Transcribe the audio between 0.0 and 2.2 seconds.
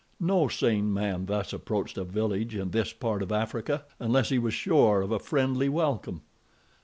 No sane man thus approached a